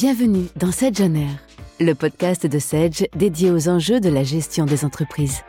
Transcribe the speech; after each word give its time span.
Bienvenue 0.00 0.46
dans 0.54 0.70
Sedge 0.70 1.00
On 1.00 1.12
Air, 1.16 1.40
le 1.80 1.92
podcast 1.92 2.46
de 2.46 2.60
Sedge 2.60 3.02
dédié 3.16 3.50
aux 3.50 3.68
enjeux 3.68 3.98
de 3.98 4.08
la 4.08 4.22
gestion 4.22 4.64
des 4.64 4.84
entreprises. 4.84 5.42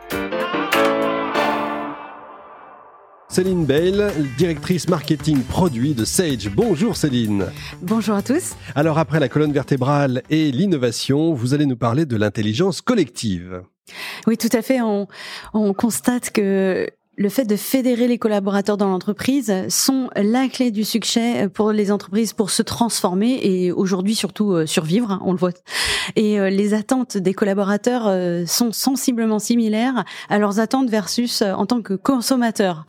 Céline 3.28 3.64
Bale, 3.64 4.12
directrice 4.36 4.88
marketing 4.88 5.44
produit 5.44 5.94
de 5.94 6.04
Sage. 6.04 6.50
Bonjour 6.52 6.96
Céline. 6.96 7.46
Bonjour 7.80 8.16
à 8.16 8.22
tous. 8.22 8.56
Alors 8.74 8.98
après 8.98 9.20
la 9.20 9.28
colonne 9.28 9.52
vertébrale 9.52 10.24
et 10.30 10.50
l'innovation, 10.50 11.32
vous 11.32 11.54
allez 11.54 11.66
nous 11.66 11.76
parler 11.76 12.04
de 12.04 12.16
l'intelligence 12.16 12.80
collective. 12.80 13.62
Oui, 14.26 14.36
tout 14.36 14.48
à 14.52 14.62
fait. 14.62 14.80
On, 14.80 15.06
on 15.54 15.72
constate 15.74 16.30
que 16.32 16.88
le 17.20 17.28
fait 17.28 17.44
de 17.44 17.54
fédérer 17.54 18.08
les 18.08 18.16
collaborateurs 18.16 18.78
dans 18.78 18.88
l'entreprise 18.88 19.52
sont 19.68 20.08
la 20.16 20.48
clé 20.48 20.70
du 20.70 20.84
succès 20.84 21.50
pour 21.52 21.70
les 21.70 21.92
entreprises 21.92 22.32
pour 22.32 22.48
se 22.48 22.62
transformer 22.62 23.38
et 23.42 23.72
aujourd'hui 23.72 24.14
surtout 24.14 24.52
euh, 24.52 24.64
survivre, 24.64 25.10
hein, 25.10 25.20
on 25.22 25.32
le 25.32 25.38
voit. 25.38 25.50
Et 26.16 26.40
euh, 26.40 26.48
les 26.48 26.72
attentes 26.72 27.18
des 27.18 27.34
collaborateurs 27.34 28.06
euh, 28.06 28.46
sont 28.46 28.72
sensiblement 28.72 29.38
similaires 29.38 30.06
à 30.30 30.38
leurs 30.38 30.60
attentes 30.60 30.88
versus 30.88 31.42
en 31.42 31.66
tant 31.66 31.82
que 31.82 31.92
consommateurs 31.92 32.86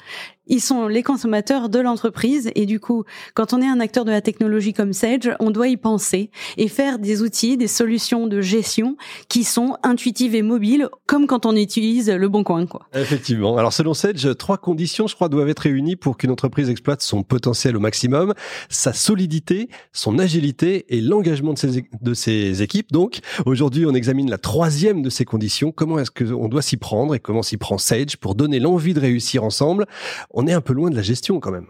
ils 0.48 0.62
sont 0.62 0.88
les 0.88 1.04
consommateurs 1.04 1.70
de 1.70 1.80
l'entreprise 1.80 2.52
et 2.56 2.66
du 2.66 2.80
coup, 2.80 3.04
quand 3.36 3.54
on 3.54 3.62
est 3.62 3.68
un 3.68 3.80
acteur 3.80 4.06
de 4.06 4.12
la 4.12 4.22
technologie 4.22 4.74
comme 4.74 4.94
Sage, 4.94 5.32
on 5.40 5.52
doit 5.52 5.68
y 5.68 5.78
penser 5.78 6.32
et 6.58 6.68
faire 6.68 7.00
des 7.00 7.22
outils, 7.22 7.58
des 7.58 7.68
solutions 7.68 8.28
de 8.28 8.42
gestion 8.42 8.98
qui 9.30 9.44
sont 9.44 9.78
intuitives 9.84 10.36
et 10.36 10.42
mobiles, 10.42 10.90
comme 11.06 11.28
quand 11.28 11.46
on 11.46 11.56
utilise 11.56 12.10
le 12.10 12.28
bon 12.28 12.44
coin, 12.44 12.66
quoi. 12.66 12.88
Effectivement. 12.94 13.58
Alors, 13.58 13.72
selon 13.72 13.94
Sage, 13.94 14.28
trois 14.38 14.58
conditions, 14.58 15.08
je 15.08 15.16
crois, 15.16 15.30
doivent 15.30 15.50
être 15.50 15.60
réunies 15.60 15.96
pour 15.96 16.18
qu'une 16.18 16.32
entreprise 16.32 16.70
exploite 16.70 17.02
son 17.02 17.24
potentiel 17.24 17.78
au 17.78 17.80
maximum. 17.80 18.34
Sa 18.70 18.94
solidité, 18.94 19.70
son 19.94 20.20
agilité 20.20 20.86
et 20.90 21.02
l'engagement 21.02 21.54
de 21.54 21.60
ses, 21.60 21.86
de 22.02 22.14
ses 22.14 22.62
équipes. 22.62 22.92
Donc, 22.92 23.20
aujourd'hui, 23.46 23.86
on 23.86 23.94
examine 23.94 24.30
la 24.30 24.38
troisième 24.38 25.02
de 25.02 25.10
ces 25.10 25.26
conditions. 25.26 25.72
Comment 25.72 26.00
est-ce 26.00 26.12
qu'on 26.12 26.48
doit 26.48 26.62
s'y 26.62 26.78
prendre 26.78 27.16
et 27.16 27.20
comment 27.20 27.44
s'y 27.44 27.58
prend 27.58 27.78
Sage 27.78 28.18
pour 28.18 28.36
donner 28.36 28.60
l'envie 28.60 28.94
de 28.94 29.00
réussir 29.00 29.44
ensemble? 29.44 29.86
On 30.34 30.48
est 30.48 30.54
un 30.54 30.62
peu 30.62 30.74
loin 30.74 30.90
de 30.90 30.96
la 30.96 31.02
gestion 31.02 31.40
quand 31.40 31.52
même. 31.52 31.68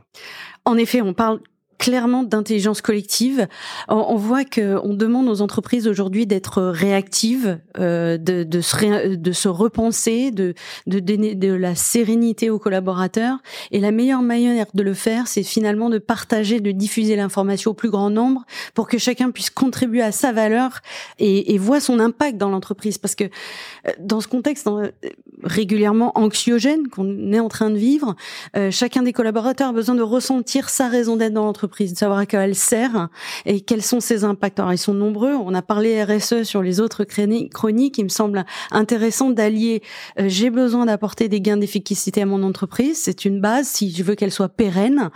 En 0.66 0.78
effet, 0.78 1.02
on 1.02 1.14
parle 1.14 1.40
clairement 1.82 2.22
d'intelligence 2.22 2.80
collective. 2.80 3.48
On 3.90 4.16
voit 4.16 4.46
que 4.46 4.78
on 4.84 4.94
demande 4.94 5.28
aux 5.28 5.42
entreprises 5.42 5.88
aujourd'hui 5.88 6.28
d'être 6.28 6.62
réactives, 6.62 7.60
euh, 7.80 8.20
de, 8.20 8.44
de, 8.44 8.62
se 8.62 9.16
de 9.16 9.32
se 9.32 9.50
repenser, 9.50 10.30
de, 10.30 10.54
de 10.86 11.00
donner 11.00 11.34
de 11.34 11.52
la 11.52 11.74
sérénité 11.74 12.52
aux 12.52 12.60
collaborateurs. 12.60 13.40
Et 13.72 13.80
la 13.80 13.90
meilleure 13.90 14.22
manière 14.22 14.68
de 14.76 14.84
le 14.84 14.94
faire, 14.94 15.28
c'est 15.28 15.42
finalement 15.42 15.90
de 15.90 15.98
partager, 15.98 16.60
de 16.60 16.70
diffuser 16.70 17.16
l'information 17.16 17.72
au 17.72 17.74
plus 17.74 17.90
grand 17.90 18.12
nombre 18.12 18.46
pour 18.76 18.88
que 18.88 19.00
chacun 19.00 19.32
puisse 19.32 19.50
contribuer 19.50 20.04
à 20.04 20.12
sa 20.12 20.32
valeur 20.32 20.82
et, 21.18 21.56
et 21.56 21.58
voit 21.58 21.80
son 21.80 22.00
impact 22.00 22.38
dans 22.38 22.50
l'entreprise. 22.50 23.00
Parce 23.00 23.16
que 23.16 23.24
euh, 23.24 23.92
dans 24.00 24.22
ce 24.22 24.28
contexte 24.28 24.70
régulièrement 25.44 26.12
anxiogène 26.16 26.90
qu'on 26.90 27.34
est 27.34 27.40
en 27.40 27.50
train 27.50 27.72
de 27.72 27.78
vivre, 27.78 28.16
euh, 28.56 28.70
chacun 28.70 29.02
des 29.02 29.14
collaborateurs 29.14 29.70
a 29.70 29.74
besoin 29.74 29.96
de 29.96 30.04
ressentir 30.04 30.70
sa 30.70 30.88
raison 30.88 31.16
d'être 31.16 31.34
dans 31.34 31.46
l'entreprise 31.46 31.71
de 31.80 31.98
savoir 31.98 32.20
à 32.20 32.26
quoi 32.26 32.40
elle 32.40 32.56
sert 32.56 33.10
et 33.46 33.62
quels 33.62 33.82
sont 33.82 34.00
ses 34.00 34.24
impacts. 34.24 34.60
Alors 34.60 34.74
ils 34.74 34.78
sont 34.78 34.94
nombreux. 34.94 35.34
On 35.34 35.54
a 35.54 35.62
parlé 35.62 36.04
RSE 36.04 36.44
sur 36.44 36.62
les 36.62 36.80
autres 36.80 37.04
chroniques. 37.04 37.98
Il 37.98 38.04
me 38.04 38.10
semble 38.10 38.46
intéressant 38.72 39.30
d'allier. 39.30 39.82
Euh, 40.20 40.26
j'ai 40.28 40.50
besoin 40.50 40.86
d'apporter 40.86 41.30
des 41.30 41.42
gains 41.42 41.58
d'efficacité 41.58 42.22
à 42.22 42.26
mon 42.26 42.44
entreprise. 42.44 43.00
C'est 43.02 43.26
une 43.26 43.42
base 43.42 43.68
si 43.68 43.92
je 43.92 44.04
veux 44.04 44.16
qu'elle 44.16 44.32
soit 44.32 44.50
pérenne 44.50 45.10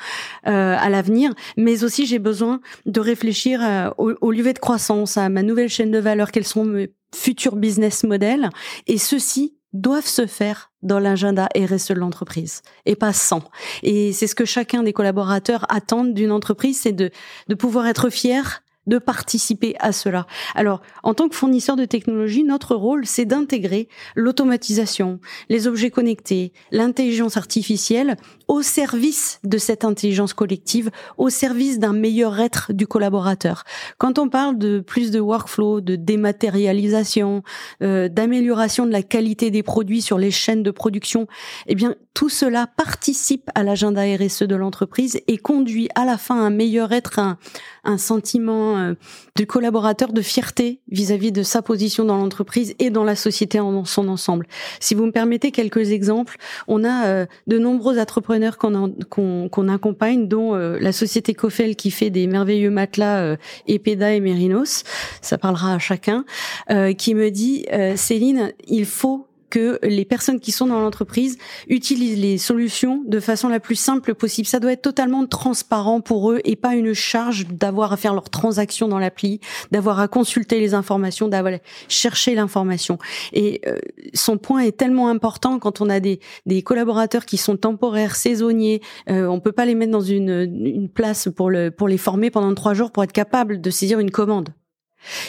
euh, 0.47 0.75
à 0.79 0.89
l'avenir. 0.89 1.33
Mais 1.57 1.83
aussi 1.83 2.05
j'ai 2.05 2.19
besoin 2.19 2.61
de 2.85 2.99
réfléchir 2.99 3.59
euh, 3.63 3.89
au, 3.97 4.13
au 4.21 4.31
levier 4.31 4.53
de 4.53 4.59
croissance, 4.59 5.17
à 5.17 5.29
ma 5.29 5.43
nouvelle 5.43 5.69
chaîne 5.69 5.91
de 5.91 5.99
valeur. 5.99 6.31
Quels 6.31 6.45
sont 6.45 6.65
mes 6.65 6.91
futurs 7.15 7.55
business 7.55 8.03
models 8.03 8.49
et 8.87 8.97
ceci 8.97 9.54
doivent 9.75 10.07
se 10.07 10.25
faire 10.25 10.71
dans 10.81 10.99
l'agenda 10.99 11.47
RSE 11.55 11.89
de 11.89 11.99
l'entreprise 11.99 12.61
et 12.85 12.95
pas 12.95 13.13
sans. 13.13 13.43
Et 13.83 14.13
c'est 14.13 14.27
ce 14.27 14.35
que 14.35 14.45
chacun 14.45 14.83
des 14.83 14.93
collaborateurs 14.93 15.65
attendent 15.69 16.13
d'une 16.13 16.31
entreprise, 16.31 16.79
c'est 16.81 16.91
de, 16.91 17.11
de 17.47 17.55
pouvoir 17.55 17.87
être 17.87 18.09
fier 18.09 18.63
de 18.87 18.97
participer 18.99 19.75
à 19.79 19.91
cela. 19.91 20.27
Alors, 20.53 20.81
en 21.03 21.13
tant 21.13 21.27
que 21.27 21.35
fournisseur 21.35 21.75
de 21.75 21.85
technologie, 21.85 22.43
notre 22.43 22.75
rôle, 22.75 23.05
c'est 23.05 23.25
d'intégrer 23.25 23.87
l'automatisation, 24.15 25.19
les 25.49 25.67
objets 25.67 25.89
connectés, 25.89 26.53
l'intelligence 26.71 27.37
artificielle 27.37 28.15
au 28.47 28.61
service 28.61 29.39
de 29.43 29.57
cette 29.57 29.83
intelligence 29.83 30.33
collective, 30.33 30.91
au 31.17 31.29
service 31.29 31.79
d'un 31.79 31.93
meilleur 31.93 32.39
être 32.39 32.73
du 32.73 32.87
collaborateur. 32.87 33.63
Quand 33.97 34.19
on 34.19 34.29
parle 34.29 34.57
de 34.57 34.79
plus 34.79 35.11
de 35.11 35.19
workflow, 35.19 35.81
de 35.81 35.95
dématérialisation, 35.95 37.43
euh, 37.81 38.07
d'amélioration 38.09 38.85
de 38.85 38.91
la 38.91 39.03
qualité 39.03 39.51
des 39.51 39.63
produits 39.63 40.01
sur 40.01 40.17
les 40.17 40.31
chaînes 40.31 40.63
de 40.63 40.71
production, 40.71 41.27
eh 41.67 41.75
bien, 41.75 41.95
tout 42.13 42.29
cela 42.29 42.67
participe 42.67 43.49
à 43.55 43.63
l'agenda 43.63 44.01
RSE 44.01 44.43
de 44.43 44.55
l'entreprise 44.55 45.19
et 45.27 45.37
conduit 45.37 45.89
à 45.95 46.05
la 46.05 46.17
fin 46.17 46.37
à 46.37 46.45
un 46.45 46.49
meilleur 46.49 46.91
être, 46.91 47.19
un, 47.19 47.97
sentiment 47.97 48.77
euh, 48.77 48.93
du 49.35 49.45
collaborateur 49.45 50.11
de 50.11 50.21
fierté 50.21 50.79
vis-à-vis 50.89 51.31
de 51.31 51.43
sa 51.43 51.61
position 51.61 52.03
dans 52.05 52.17
l'entreprise 52.17 52.73
et 52.79 52.89
dans 52.89 53.03
la 53.03 53.15
société 53.15 53.59
en 53.59 53.85
son 53.85 54.07
ensemble. 54.07 54.47
Si 54.79 54.95
vous 54.95 55.05
me 55.05 55.11
permettez 55.11 55.51
quelques 55.51 55.91
exemples, 55.91 56.37
on 56.67 56.83
a 56.83 57.05
euh, 57.05 57.25
de 57.47 57.59
nombreux 57.59 57.99
entrepreneurs 57.99 58.34
qu'on 58.57 59.67
accompagne, 59.67 60.27
dont 60.27 60.55
euh, 60.55 60.77
la 60.79 60.91
société 60.91 61.33
Cofel 61.33 61.75
qui 61.75 61.91
fait 61.91 62.09
des 62.09 62.27
merveilleux 62.27 62.69
matelas 62.69 63.35
Epeda 63.67 64.13
et 64.13 64.19
Merinos, 64.19 64.83
ça 65.21 65.37
parlera 65.37 65.73
à 65.73 65.79
chacun, 65.79 66.25
qui 66.97 67.15
me 67.15 67.29
dit 67.29 67.65
Céline, 67.95 68.53
il 68.67 68.85
faut 68.85 69.27
que 69.55 69.79
les 69.83 70.03
personnes 70.03 70.41
qui 70.41 70.51
sont 70.51 70.67
dans 70.67 70.81
l'entreprise 70.81 71.37
utilisent 71.69 72.19
les 72.19 72.37
solutions 72.37 73.01
de 73.07 73.21
façon 73.21 73.47
la 73.47 73.61
plus 73.61 73.77
simple 73.77 74.13
possible. 74.13 74.45
Ça 74.45 74.59
doit 74.59 74.73
être 74.73 74.81
totalement 74.81 75.25
transparent 75.25 76.01
pour 76.01 76.33
eux 76.33 76.41
et 76.43 76.57
pas 76.57 76.75
une 76.75 76.93
charge 76.93 77.47
d'avoir 77.47 77.93
à 77.93 77.97
faire 77.97 78.13
leurs 78.13 78.29
transactions 78.29 78.89
dans 78.89 78.99
l'appli, 78.99 79.39
d'avoir 79.71 80.01
à 80.01 80.09
consulter 80.09 80.59
les 80.59 80.73
informations, 80.73 81.29
d'avoir 81.29 81.53
à 81.53 81.57
chercher 81.87 82.35
l'information. 82.35 82.97
Et 83.31 83.61
euh, 83.65 83.79
son 84.13 84.37
point 84.37 84.59
est 84.59 84.75
tellement 84.75 85.07
important 85.07 85.57
quand 85.57 85.79
on 85.79 85.89
a 85.89 86.01
des, 86.01 86.19
des 86.45 86.61
collaborateurs 86.61 87.25
qui 87.25 87.37
sont 87.37 87.55
temporaires, 87.55 88.17
saisonniers. 88.17 88.81
Euh, 89.09 89.25
on 89.27 89.39
peut 89.39 89.53
pas 89.53 89.65
les 89.65 89.75
mettre 89.75 89.93
dans 89.93 90.01
une, 90.01 90.51
une 90.65 90.89
place 90.89 91.29
pour, 91.33 91.49
le, 91.49 91.71
pour 91.71 91.87
les 91.87 91.97
former 91.97 92.29
pendant 92.29 92.53
trois 92.55 92.73
jours 92.73 92.91
pour 92.91 93.05
être 93.05 93.13
capable 93.13 93.61
de 93.61 93.69
saisir 93.69 93.99
une 93.99 94.11
commande. 94.11 94.49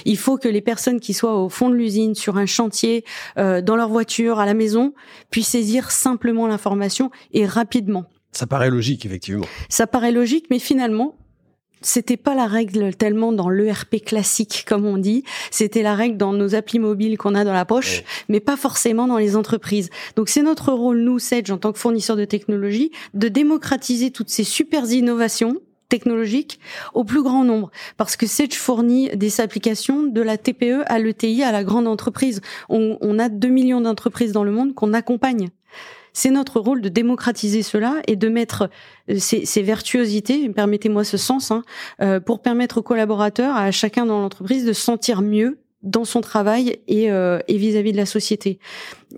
Il 0.05 0.17
faut 0.17 0.39
que 0.39 0.49
les 0.49 0.61
personnes 0.61 1.01
qui 1.01 1.15
soient 1.15 1.37
au 1.41 1.49
fond 1.49 1.69
de 1.71 1.75
l'usine, 1.75 2.15
sur 2.15 2.37
un 2.37 2.47
chantier, 2.47 3.05
euh, 3.39 3.61
dans 3.61 3.77
leur 3.77 3.89
voiture, 3.89 4.39
à 4.39 4.47
la 4.47 4.55
maison, 4.55 4.95
puissent 5.31 5.49
saisir 5.49 5.91
simplement 5.91 6.47
l'information 6.47 7.11
et 7.33 7.47
rapidement. 7.47 8.07
Ça 8.33 8.47
paraît 8.47 8.71
logique, 8.71 9.07
effectivement. 9.07 9.47
Ça 9.69 9.87
paraît 9.87 10.13
logique, 10.13 10.47
mais 10.51 10.59
finalement, 10.59 11.17
c'était 11.83 12.17
pas 12.17 12.35
la 12.35 12.47
règle 12.47 12.95
tellement 12.95 13.33
dans 13.33 13.49
l'ERP 13.49 14.05
classique, 14.05 14.65
comme 14.67 14.87
on 14.87 14.99
dit. 14.99 15.25
C'était 15.51 15.83
la 15.83 15.95
règle 15.95 16.17
dans 16.17 16.33
nos 16.33 16.55
applis 16.55 16.79
mobiles 16.79 17.19
qu'on 17.19 17.35
a 17.35 17.45
dans 17.45 17.53
la 17.53 17.65
poche, 17.65 18.03
mais 18.29 18.41
pas 18.41 18.57
forcément 18.57 19.07
dans 19.07 19.19
les 19.19 19.37
entreprises. 19.37 19.91
Donc 20.17 20.29
c'est 20.29 20.43
notre 20.43 20.73
rôle, 20.73 20.99
nous, 20.99 21.19
Sedge, 21.19 21.51
en 21.51 21.59
tant 21.59 21.73
que 21.73 21.79
fournisseur 21.79 22.17
de 22.17 22.25
technologie, 22.25 22.91
de 23.15 23.29
démocratiser 23.29 24.11
toutes 24.11 24.31
ces 24.31 24.45
super 24.45 24.85
innovations 24.91 25.57
technologique 25.89 26.61
au 26.95 27.05
plus 27.05 27.23
grand 27.23 27.45
nombre 27.45 27.71
parce 27.97 28.17
que 28.17 28.27
Sage 28.27 28.55
fournit 28.55 29.11
des 29.15 29.41
applications 29.41 30.03
de 30.03 30.21
la 30.21 30.39
TPE 30.39 30.83
à 30.87 30.99
l'ETI 30.99 31.43
à 31.43 31.53
la 31.53 31.65
grande 31.65 31.87
entreprise. 31.87 32.41
On, 32.69 32.99
on 33.01 33.19
a 33.19 33.29
2 33.29 33.49
millions 33.49 33.81
d'entreprises 33.81 34.33
dans 34.33 34.45
le 34.45 34.51
monde 34.51 34.75
qu'on 34.75 34.93
accompagne. 34.93 35.51
C'est 36.13 36.31
notre 36.31 36.61
rôle 36.61 36.81
de 36.81 36.89
démocratiser 36.89 37.63
cela 37.63 37.97
et 38.07 38.17
de 38.17 38.29
mettre 38.31 38.71
euh, 39.11 39.19
ces, 39.19 39.45
ces 39.45 39.63
vertuosités, 39.63 40.49
permettez-moi 40.49 41.05
ce 41.05 41.19
sens, 41.19 41.51
hein, 41.51 41.63
euh, 42.01 42.21
pour 42.21 42.41
permettre 42.41 42.78
aux 42.78 42.83
collaborateurs, 42.83 43.55
à 43.55 43.71
chacun 43.71 44.07
dans 44.07 44.21
l'entreprise, 44.21 44.65
de 44.65 44.72
se 44.72 44.81
sentir 44.81 45.21
mieux 45.21 45.59
dans 45.86 46.04
son 46.04 46.21
travail 46.21 46.78
et, 46.88 47.10
euh, 47.10 47.38
et 47.48 47.56
vis-à-vis 47.56 47.92
de 47.92 47.97
la 47.97 48.06
société. 48.06 48.59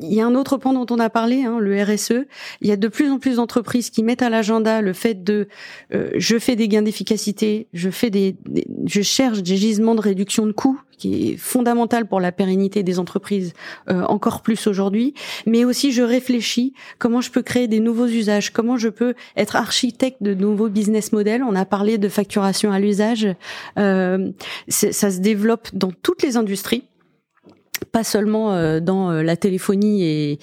Il 0.01 0.13
y 0.13 0.21
a 0.21 0.27
un 0.27 0.35
autre 0.35 0.59
point 0.59 0.73
dont 0.73 0.87
on 0.91 0.99
a 0.99 1.11
parlé, 1.11 1.43
hein, 1.43 1.59
le 1.59 1.83
RSE. 1.83 2.27
Il 2.61 2.69
y 2.69 2.73
a 2.73 2.77
de 2.77 2.89
plus 2.89 3.11
en 3.11 3.19
plus 3.19 3.37
d'entreprises 3.37 3.91
qui 3.91 4.03
mettent 4.03 4.23
à 4.23 4.31
l'agenda 4.31 4.81
le 4.81 4.93
fait 4.93 5.25
de 5.25 5.49
euh, 5.95 6.11
je 6.17 6.39
fais 6.39 6.55
des 6.55 6.69
gains 6.69 6.83
d'efficacité, 6.83 7.69
je 7.73 7.91
fais 7.91 8.11
des, 8.11 8.37
je 8.87 9.03
cherche 9.03 9.43
des 9.43 9.57
gisements 9.57 9.95
de 9.95 10.01
réduction 10.01 10.47
de 10.47 10.53
coûts 10.53 10.79
qui 10.99 11.31
est 11.31 11.37
fondamental 11.37 12.07
pour 12.07 12.21
la 12.21 12.33
pérennité 12.33 12.83
des 12.83 12.99
entreprises 12.99 13.53
euh, 13.89 14.03
encore 14.03 14.43
plus 14.43 14.67
aujourd'hui, 14.67 15.15
mais 15.47 15.65
aussi 15.65 15.93
je 15.93 16.03
réfléchis 16.03 16.75
comment 16.99 17.21
je 17.21 17.31
peux 17.31 17.43
créer 17.43 17.69
des 17.69 17.81
nouveaux 17.81 18.07
usages, 18.07 18.53
comment 18.53 18.77
je 18.77 18.89
peux 18.89 19.15
être 19.37 19.57
architecte 19.57 20.23
de 20.23 20.35
nouveaux 20.35 20.69
business 20.69 21.13
models. 21.13 21.43
On 21.43 21.55
a 21.55 21.65
parlé 21.65 21.99
de 21.99 22.09
facturation 22.09 22.73
à 22.73 22.79
l'usage, 22.79 23.29
euh, 23.79 24.31
ça 24.69 25.11
se 25.11 25.21
développe 25.21 25.69
dans 25.73 25.93
toutes 26.03 26.23
les 26.23 26.37
industries 26.37 26.88
pas 27.85 28.05
seulement 28.05 28.53
euh, 28.53 28.81
dans 28.81 29.11
euh, 29.11 29.23
la 29.23 29.37
téléphonie 29.37 30.05
et, 30.05 30.39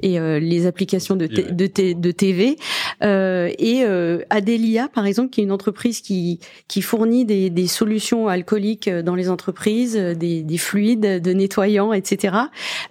et 0.00 0.18
euh, 0.18 0.38
les 0.38 0.66
applications 0.66 1.16
de, 1.16 1.26
de, 1.26 1.92
de, 1.92 2.10
TV. 2.10 2.56
et 3.02 3.84
Adelia, 4.30 4.88
par 4.88 5.06
exemple, 5.06 5.30
qui 5.30 5.40
est 5.40 5.44
une 5.44 5.52
entreprise 5.52 6.00
qui, 6.00 6.40
qui 6.68 6.82
fournit 6.82 7.24
des, 7.24 7.50
des 7.50 7.66
solutions 7.66 8.28
alcooliques 8.28 8.88
dans 8.88 9.14
les 9.14 9.28
entreprises, 9.28 9.96
des, 9.96 10.42
des 10.42 10.58
fluides 10.58 11.22
de 11.22 11.32
nettoyants, 11.32 11.92
etc., 11.92 12.36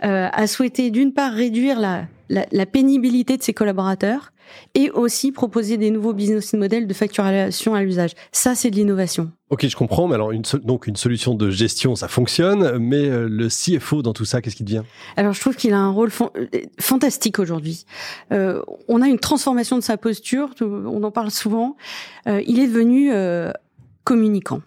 a 0.02 0.48
souhaité 0.48 0.92
d'une 0.92 1.14
part 1.14 1.34
réduire 1.34 1.80
la, 1.80 2.06
la, 2.30 2.46
la 2.52 2.66
pénibilité 2.66 3.38
de 3.38 3.44
ses 3.44 3.54
collaborateurs 3.54 4.32
et 4.74 4.90
aussi 4.92 5.32
proposer 5.32 5.78
des 5.78 5.92
nouveaux 5.92 6.14
business 6.14 6.54
models 6.54 6.88
de 6.88 6.94
facturation 6.94 7.76
à 7.76 7.84
l'usage. 7.84 8.12
Ça, 8.32 8.56
c'est 8.56 8.72
de 8.72 8.76
l'innovation. 8.76 9.32
Ok, 9.52 9.68
je 9.68 9.76
comprends. 9.76 10.08
Mais 10.08 10.16
alors, 10.16 10.32
une 10.32 10.42
donc 10.64 10.88
une 10.88 10.96
solution 10.96 11.36
de 11.36 11.50
gestion, 11.50 11.96
ça 11.96 12.08
fonctionne. 12.08 12.78
Mais 12.80 13.08
euh, 13.08 13.28
le 13.30 13.48
CFO 13.48 14.02
dans 14.02 14.14
tout 14.14 14.26
ça, 14.26 14.42
qu'est-ce 14.42 14.56
qu'il 14.56 14.66
devient? 14.66 14.84
Alors, 15.18 15.34
je 15.34 15.40
trouve 15.40 15.56
qu'il 15.56 15.74
a 15.74 15.80
un 15.80 15.92
rôle 15.92 16.10
euh, 16.36 16.48
fantastique 16.80 17.40
aujourd'hui. 17.40 17.86
Euh, 18.32 18.62
on 18.88 19.02
a 19.02 19.08
une 19.08 19.20
transformation 19.20 19.78
de 19.78 19.84
sa 19.84 19.98
posture. 19.98 20.50
On 20.62 21.04
en 21.04 21.12
parle 21.12 21.32
souvent. 21.32 21.78
Euh, 22.28 22.42
il 22.48 22.60
est 22.60 22.68
devenu 22.68 23.12
euh, 23.14 23.52
communicant. 24.04 24.62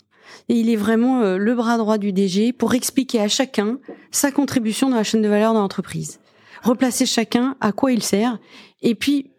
Et 0.48 0.54
il 0.54 0.70
est 0.70 0.76
vraiment 0.76 1.36
le 1.36 1.54
bras 1.54 1.76
droit 1.76 1.98
du 1.98 2.12
DG 2.12 2.52
pour 2.52 2.72
expliquer 2.74 3.20
à 3.20 3.28
chacun 3.28 3.78
sa 4.10 4.30
contribution 4.30 4.88
dans 4.88 4.96
la 4.96 5.02
chaîne 5.02 5.20
de 5.20 5.28
valeur 5.28 5.52
de 5.52 5.58
l'entreprise. 5.58 6.20
Replacer 6.62 7.04
chacun 7.04 7.56
à 7.60 7.72
quoi 7.72 7.92
il 7.92 8.02
sert. 8.02 8.38
Et 8.80 8.94
puis, 8.94 9.30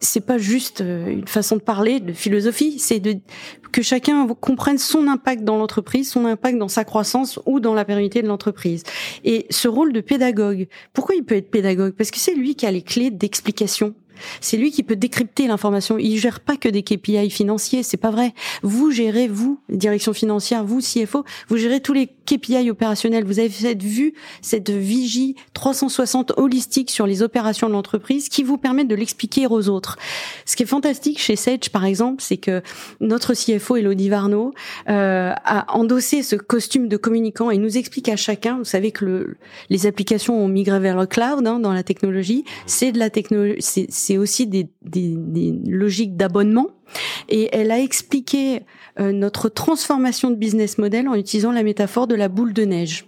c'est 0.00 0.24
pas 0.24 0.38
juste 0.38 0.80
euh, 0.80 1.10
une 1.10 1.28
façon 1.28 1.56
de 1.56 1.60
parler 1.60 2.00
de 2.00 2.12
philosophie, 2.12 2.78
c'est 2.78 3.00
de 3.00 3.16
que 3.70 3.82
chacun 3.82 4.26
comprenne 4.26 4.78
son 4.78 5.06
impact 5.06 5.44
dans 5.44 5.56
l'entreprise, 5.56 6.10
son 6.10 6.24
impact 6.24 6.58
dans 6.58 6.68
sa 6.68 6.84
croissance 6.84 7.38
ou 7.46 7.60
dans 7.60 7.74
la 7.74 7.84
pérennité 7.84 8.20
de 8.20 8.26
l'entreprise. 8.26 8.82
Et 9.24 9.46
ce 9.50 9.68
rôle 9.68 9.92
de 9.92 10.00
pédagogue, 10.00 10.66
pourquoi 10.92 11.14
il 11.14 11.24
peut 11.24 11.36
être 11.36 11.50
pédagogue? 11.50 11.92
Parce 11.92 12.10
que 12.10 12.18
c'est 12.18 12.34
lui 12.34 12.56
qui 12.56 12.66
a 12.66 12.72
les 12.72 12.82
clés 12.82 13.10
d'explication 13.10 13.94
c'est 14.40 14.56
lui 14.56 14.70
qui 14.70 14.82
peut 14.82 14.96
décrypter 14.96 15.46
l'information. 15.46 15.98
Il 15.98 16.18
gère 16.18 16.40
pas 16.40 16.56
que 16.56 16.68
des 16.68 16.82
KPI 16.82 17.30
financiers, 17.30 17.82
c'est 17.82 17.96
pas 17.96 18.10
vrai. 18.10 18.34
Vous 18.62 18.90
gérez, 18.90 19.28
vous, 19.28 19.60
direction 19.68 20.12
financière, 20.12 20.64
vous, 20.64 20.80
CFO, 20.80 21.24
vous 21.48 21.56
gérez 21.56 21.80
tous 21.80 21.92
les 21.92 22.08
KPI 22.36 22.70
opérationnels. 22.70 23.24
Vous 23.24 23.38
avez 23.38 23.48
cette 23.48 23.82
vue, 23.82 24.14
cette 24.42 24.70
vigie 24.70 25.36
360 25.54 26.32
holistique 26.36 26.90
sur 26.90 27.06
les 27.06 27.22
opérations 27.22 27.66
de 27.68 27.72
l'entreprise 27.72 28.28
qui 28.28 28.42
vous 28.42 28.58
permet 28.58 28.84
de 28.84 28.94
l'expliquer 28.94 29.46
aux 29.46 29.68
autres. 29.68 29.96
Ce 30.46 30.56
qui 30.56 30.62
est 30.62 30.66
fantastique 30.66 31.18
chez 31.20 31.36
Sage, 31.36 31.70
par 31.72 31.84
exemple, 31.84 32.22
c'est 32.22 32.36
que 32.36 32.62
notre 33.00 33.34
CFO, 33.34 33.76
Elodie 33.76 34.08
Varno, 34.08 34.52
euh, 34.88 35.32
a 35.44 35.76
endossé 35.76 36.22
ce 36.22 36.36
costume 36.36 36.88
de 36.88 36.96
communicant 36.96 37.50
et 37.50 37.58
nous 37.58 37.76
explique 37.76 38.08
à 38.08 38.16
chacun, 38.16 38.58
vous 38.58 38.64
savez 38.64 38.92
que 38.92 39.04
le, 39.04 39.36
les 39.68 39.86
applications 39.86 40.42
ont 40.42 40.48
migré 40.48 40.78
vers 40.78 40.96
le 40.96 41.06
cloud 41.06 41.46
hein, 41.46 41.58
dans 41.58 41.72
la 41.72 41.82
technologie, 41.82 42.44
c'est 42.66 42.92
de 42.92 42.98
la 42.98 43.10
technologie, 43.10 43.60
c'est 43.60 44.18
aussi 44.18 44.46
des, 44.46 44.68
logiques 45.66 46.16
d'abonnement. 46.16 46.68
Et 47.28 47.48
elle 47.52 47.70
a 47.70 47.78
expliqué 47.78 48.62
euh, 48.98 49.12
notre 49.12 49.48
transformation 49.48 50.30
de 50.30 50.36
business 50.36 50.78
model 50.78 51.08
en 51.08 51.14
utilisant 51.14 51.52
la 51.52 51.62
métaphore 51.62 52.06
de 52.06 52.14
la 52.14 52.28
boule 52.28 52.52
de 52.52 52.64
neige. 52.64 53.06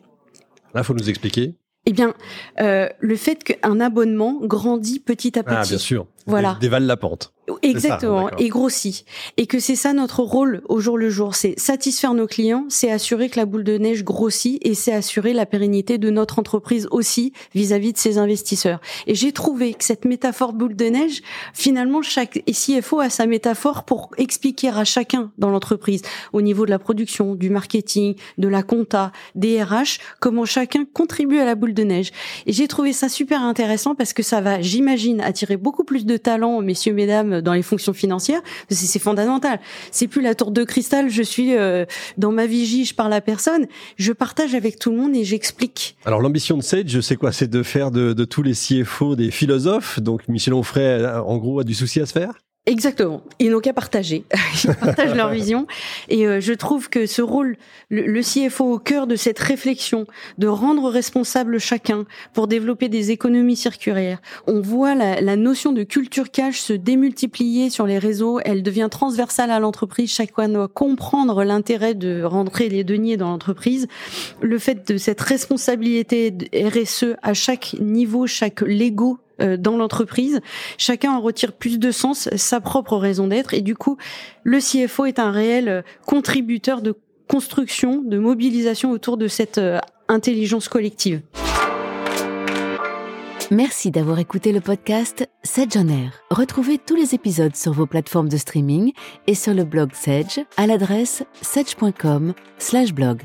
Là, 0.75 0.83
faut 0.83 0.95
nous 0.95 1.09
expliquer. 1.09 1.55
Eh 1.85 1.93
bien, 1.93 2.15
euh, 2.61 2.89
le 3.01 3.17
fait 3.17 3.43
qu'un 3.43 3.81
abonnement 3.81 4.39
grandit 4.41 5.01
petit 5.01 5.37
à 5.39 5.43
petit. 5.43 5.55
Ah, 5.57 5.65
bien 5.65 5.79
sûr. 5.79 6.07
Voilà. 6.27 6.57
Dévale 6.61 6.87
la 6.87 6.97
pente. 6.97 7.33
Exactement, 7.63 8.31
et 8.39 8.49
grossit. 8.49 9.05
Et 9.37 9.47
que 9.47 9.59
c'est 9.59 9.75
ça 9.75 9.93
notre 9.93 10.23
rôle 10.23 10.63
au 10.69 10.79
jour 10.79 10.97
le 10.97 11.11
jour, 11.11 11.35
c'est 11.35 11.59
satisfaire 11.59 12.15
nos 12.15 12.29
clients, 12.29 12.67
c'est 12.69 12.91
assurer 12.91 13.29
que 13.29 13.39
la 13.39 13.47
boule 13.47 13.65
de 13.65 13.77
neige 13.79 14.05
grossit 14.05 14.59
et 14.65 14.75
c'est 14.75 14.93
assurer 14.93 15.33
la 15.33 15.45
pérennité 15.45 15.99
de 15.99 16.11
notre 16.11 16.39
entreprise 16.39 16.87
aussi 16.93 17.33
vis-à-vis 17.55 17.93
de 17.93 17.99
ses 17.99 18.19
investisseurs. 18.19 18.81
Et 19.09 19.15
j'ai 19.15 19.33
trouvé 19.33 19.75
que 19.75 19.85
cette 19.85 20.05
métaphore 20.05 20.53
boule 20.53 20.77
de 20.77 20.85
neige, 20.85 21.23
finalement, 21.53 22.01
chaque 22.03 22.43
CFO 22.47 23.01
a 23.01 23.11
sa 23.11 23.27
métaphore 23.27 23.85
pour 23.85 24.11
expliquer 24.19 24.69
à 24.69 24.85
chacun 24.85 25.33
dans 25.37 25.51
l'entreprise, 25.51 26.03
au 26.33 26.43
niveau 26.43 26.65
de 26.65 26.71
la 26.71 26.79
production, 26.79 27.35
du 27.35 27.51
marketing, 27.51 28.15
de 28.39 28.49
la 28.49 28.63
compta, 28.63 29.11
des 29.35 29.63
RH, 29.63 29.99
comment 30.21 30.45
chacun 30.45 30.85
contribue 30.85 31.39
à 31.39 31.45
la 31.45 31.57
boule 31.57 31.75
de 31.75 31.83
neige. 31.83 32.13
Et 32.47 32.53
j'ai 32.53 32.69
trouvé 32.69 32.93
ça 32.93 33.09
super 33.09 33.43
intéressant 33.43 33.95
parce 33.95 34.13
que 34.13 34.23
ça 34.23 34.41
va, 34.41 34.61
j'imagine, 34.61 35.21
attirer 35.21 35.57
beaucoup 35.57 35.85
plus 35.85 36.07
de 36.07 36.12
talents, 36.17 36.61
messieurs, 36.61 36.93
mesdames, 36.93 37.41
dans 37.41 37.53
les 37.53 37.63
fonctions 37.63 37.93
financières, 37.93 38.41
c'est 38.71 38.99
fondamental. 38.99 39.61
C'est 39.91 40.09
plus 40.09 40.23
la 40.23 40.35
tour 40.35 40.51
de 40.51 40.65
cristal, 40.65 41.11
je 41.11 41.23
suis 41.23 41.57
euh, 41.57 41.85
dans 42.19 42.33
ma 42.33 42.47
vigie, 42.47 42.85
je 42.85 42.95
parle 42.95 43.13
à 43.13 43.21
personne, 43.21 43.67
je 43.97 44.13
partage 44.13 44.55
avec 44.55 44.79
tout 44.79 44.91
le 44.91 44.97
monde 44.97 45.17
et 45.17 45.25
j'explique. 45.25 45.97
Alors 46.05 46.21
l'ambition 46.21 46.57
de 46.57 46.63
Sage, 46.63 46.85
je 46.87 47.01
sais 47.01 47.17
quoi, 47.17 47.33
c'est 47.33 47.49
de 47.49 47.63
faire 47.63 47.91
de, 47.91 48.13
de, 48.13 48.25
tous 48.25 48.43
les 48.43 48.53
CFO 48.53 49.17
des 49.17 49.31
philosophes. 49.31 50.01
Donc 50.01 50.29
Michel 50.29 50.55
Onfray, 50.55 51.05
en 51.05 51.39
gros, 51.39 51.61
a 51.61 51.65
du 51.65 51.75
souci 51.75 52.01
à 52.01 52.07
se 52.07 52.13
faire? 52.13 52.35
Exactement. 52.65 53.23
Ils 53.41 53.51
n'ont 53.51 53.59
qu'à 53.59 53.73
partager. 53.73 54.25
Ils 54.65 54.75
partagent 54.75 55.17
leur 55.17 55.31
vision. 55.31 55.67
Et 56.09 56.29
euh, 56.29 56.41
je 56.41 56.53
trouve 56.53 56.89
que 56.89 57.07
ce 57.07 57.21
rôle, 57.21 57.57
le, 57.91 58.21
CFO 58.23 58.75
au 58.75 58.79
cœur 58.79 59.09
de 59.09 59.17
cette 59.17 59.41
réflexion, 59.41 60.07
de 60.39 60.47
rendre 60.47 60.89
responsable 60.89 61.59
chacun 61.59 62.05
pour 62.35 62.47
développer 62.47 62.89
des 62.89 63.11
économies 63.11 63.57
circulaires. 63.57 64.23
On 64.47 64.61
voit 64.61 64.95
la, 64.95 65.21
la 65.21 65.35
notion 65.35 65.73
de 65.73 65.83
culture 65.83 66.31
cash 66.31 66.61
se 66.61 66.73
démultiplier 66.73 67.69
sur 67.69 67.85
les 67.85 67.99
réseaux. 67.99 68.39
Elle 68.45 68.63
devient 68.63 68.89
transversale 68.89 69.51
à 69.51 69.59
l'entreprise. 69.59 70.13
Chacun 70.13 70.49
doit 70.49 70.69
comprendre 70.69 71.43
l'intérêt 71.43 71.95
de 71.95 72.23
rentrer 72.23 72.69
les 72.69 72.85
deniers 72.85 73.17
dans 73.17 73.31
l'entreprise. 73.31 73.89
Le 74.41 74.59
fait 74.61 74.87
de 74.87 74.99
cette 74.99 75.21
responsabilité 75.21 76.33
RSE 76.55 77.17
à 77.23 77.35
chaque 77.35 77.75
niveau, 77.81 78.29
chaque 78.29 78.61
Lego 78.61 79.19
dans 79.39 79.77
l'entreprise. 79.77 80.41
Chacun 80.79 81.13
en 81.13 81.21
retire 81.21 81.53
plus 81.53 81.79
de 81.79 81.91
sens, 81.91 82.29
sa 82.37 82.61
propre 82.61 82.97
raison 82.97 83.29
d'être. 83.29 83.55
Et 83.55 83.61
du 83.61 83.75
coup, 83.75 83.97
le 84.45 84.59
CFO 84.59 85.07
est 85.07 85.19
un 85.19 85.31
réel 85.31 85.69
euh, 85.69 85.83
contributeur 86.07 86.83
de 86.83 86.95
construction, 87.29 88.03
de 88.03 88.19
mobilisation 88.19 88.91
autour 88.91 89.17
de 89.17 89.29
cette 89.29 89.59
euh, 89.59 89.79
intelligence 90.09 90.69
collective. 90.69 91.23
Merci 93.51 93.91
d'avoir 93.91 94.19
écouté 94.19 94.53
le 94.53 94.61
podcast 94.61 95.29
Sedge 95.43 95.77
on 95.77 95.89
Air. 95.89 96.23
Retrouvez 96.31 96.79
tous 96.79 96.97
les 96.97 97.15
épisodes 97.15 97.55
sur 97.55 97.73
vos 97.73 97.87
plateformes 97.87 98.31
de 98.31 98.39
streaming 98.39 98.93
et 99.27 99.35
sur 99.35 99.53
le 99.53 99.65
blog 99.65 99.91
Sedge 99.93 100.41
à 100.57 100.67
l'adresse 100.67 101.23
sedge.com/blog. 101.43 103.23